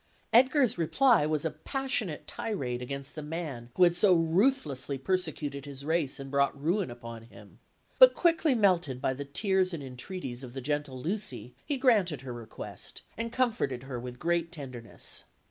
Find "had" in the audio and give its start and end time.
3.83-3.95